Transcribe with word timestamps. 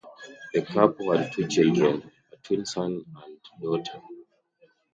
The 0.51 0.63
couple 0.63 1.15
had 1.15 1.31
two 1.31 1.47
children, 1.47 2.11
a 2.31 2.35
twin 2.37 2.65
son 2.65 3.05
and 3.23 3.37
daughter. 3.61 4.01